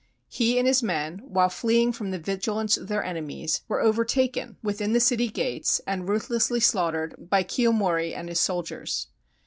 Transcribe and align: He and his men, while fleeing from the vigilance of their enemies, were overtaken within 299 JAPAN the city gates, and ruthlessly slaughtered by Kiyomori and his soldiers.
He 0.29 0.57
and 0.57 0.67
his 0.67 0.81
men, 0.81 1.19
while 1.27 1.49
fleeing 1.49 1.91
from 1.91 2.09
the 2.09 2.17
vigilance 2.17 2.75
of 2.75 2.87
their 2.87 3.03
enemies, 3.03 3.61
were 3.67 3.81
overtaken 3.81 4.57
within 4.63 4.87
299 4.89 4.93
JAPAN 4.93 4.93
the 4.93 4.99
city 4.99 5.29
gates, 5.53 5.81
and 5.85 6.09
ruthlessly 6.09 6.59
slaughtered 6.59 7.29
by 7.29 7.43
Kiyomori 7.43 8.11
and 8.15 8.27
his 8.27 8.39
soldiers. 8.39 9.09